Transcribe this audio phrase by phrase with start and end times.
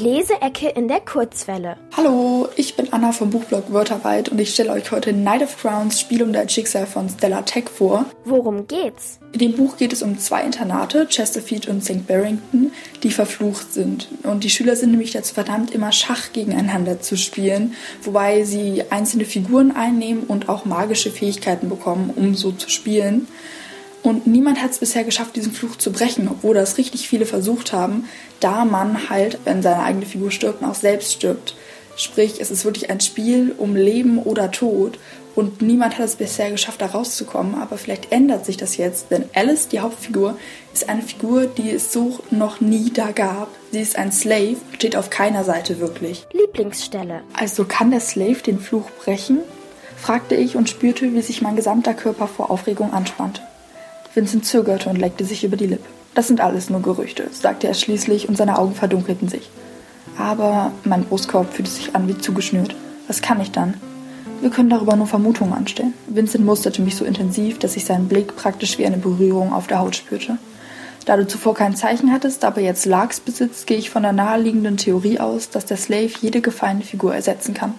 [0.00, 1.76] Leseecke in der Kurzwelle.
[1.94, 6.00] Hallo, ich bin Anna vom Buchblog Wörterweit und ich stelle euch heute Night of Crowns
[6.00, 8.06] Spiel um dein Schicksal von Stella Tech vor.
[8.24, 9.20] Worum geht's?
[9.32, 12.06] In dem Buch geht es um zwei Internate, Chesterfield und St.
[12.06, 12.72] Barrington,
[13.02, 14.08] die verflucht sind.
[14.22, 19.26] Und die Schüler sind nämlich dazu verdammt, immer Schach gegeneinander zu spielen, wobei sie einzelne
[19.26, 23.28] Figuren einnehmen und auch magische Fähigkeiten bekommen, um so zu spielen.
[24.02, 27.72] Und niemand hat es bisher geschafft, diesen Fluch zu brechen, obwohl das richtig viele versucht
[27.72, 28.04] haben,
[28.40, 31.54] da man halt, wenn seine eigene Figur stirbt, auch selbst stirbt.
[31.96, 34.98] Sprich, es ist wirklich ein Spiel um Leben oder Tod
[35.34, 37.54] und niemand hat es bisher geschafft, da rauszukommen.
[37.54, 40.36] Aber vielleicht ändert sich das jetzt, denn Alice, die Hauptfigur,
[40.72, 43.48] ist eine Figur, die es so noch nie da gab.
[43.70, 46.26] Sie ist ein Slave, steht auf keiner Seite wirklich.
[46.32, 47.22] Lieblingsstelle.
[47.32, 49.40] Also kann der Slave den Fluch brechen?
[49.96, 53.42] fragte ich und spürte, wie sich mein gesamter Körper vor Aufregung anspannte.
[54.14, 55.86] Vincent zögerte und leckte sich über die Lippe.
[56.14, 59.48] Das sind alles nur Gerüchte, sagte er schließlich und seine Augen verdunkelten sich.
[60.18, 62.74] Aber mein Brustkorb fühlte sich an wie zugeschnürt.
[63.06, 63.74] Was kann ich dann?
[64.40, 65.94] Wir können darüber nur Vermutungen anstellen.
[66.08, 69.78] Vincent musterte mich so intensiv, dass ich seinen Blick praktisch wie eine Berührung auf der
[69.78, 70.38] Haut spürte.
[71.06, 74.76] Da du zuvor kein Zeichen hattest, aber jetzt Larks besitzt, gehe ich von der naheliegenden
[74.76, 77.74] Theorie aus, dass der Slave jede gefallene Figur ersetzen kann.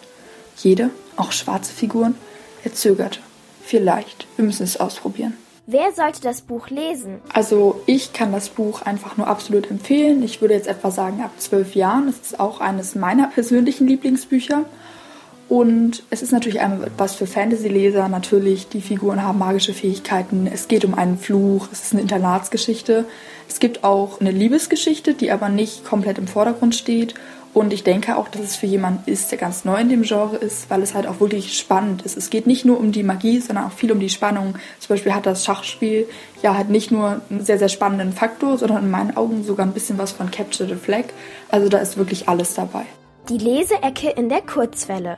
[0.57, 2.15] Jede, auch schwarze Figuren?
[2.63, 3.19] Er zögerte.
[3.63, 4.27] Vielleicht.
[4.37, 5.33] Wir müssen es ausprobieren.
[5.71, 7.21] Wer sollte das Buch lesen?
[7.33, 10.21] Also ich kann das Buch einfach nur absolut empfehlen.
[10.21, 12.09] Ich würde jetzt etwa sagen ab zwölf Jahren.
[12.09, 14.65] Es ist auch eines meiner persönlichen Lieblingsbücher.
[15.51, 16.61] Und es ist natürlich
[16.95, 18.07] was für Fantasy-Leser.
[18.07, 20.47] Natürlich, die Figuren haben magische Fähigkeiten.
[20.47, 21.67] Es geht um einen Fluch.
[21.73, 23.03] Es ist eine Internatsgeschichte.
[23.49, 27.15] Es gibt auch eine Liebesgeschichte, die aber nicht komplett im Vordergrund steht.
[27.53, 30.37] Und ich denke auch, dass es für jemanden ist, der ganz neu in dem Genre
[30.37, 32.15] ist, weil es halt auch wirklich spannend ist.
[32.15, 34.55] Es geht nicht nur um die Magie, sondern auch viel um die Spannung.
[34.79, 36.07] Zum Beispiel hat das Schachspiel
[36.41, 39.73] ja halt nicht nur einen sehr, sehr spannenden Faktor, sondern in meinen Augen sogar ein
[39.73, 41.07] bisschen was von Capture the Flag.
[41.49, 42.85] Also da ist wirklich alles dabei.
[43.27, 45.17] Die Leseecke in der Kurzwelle.